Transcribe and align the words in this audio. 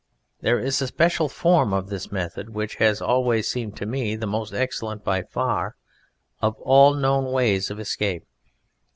There 0.39 0.57
is 0.57 0.81
a 0.81 0.87
special 0.87 1.29
form 1.29 1.73
of 1.73 1.89
this 1.89 2.11
method 2.11 2.55
which 2.55 2.77
has 2.77 3.03
always 3.03 3.47
seemed 3.47 3.77
to 3.77 3.85
me 3.85 4.15
the 4.15 4.25
most 4.25 4.51
excellent 4.51 5.03
by 5.03 5.21
far 5.21 5.75
of 6.41 6.55
all 6.61 6.95
known 6.95 7.31
ways 7.31 7.69
of 7.69 7.79
escape. 7.79 8.23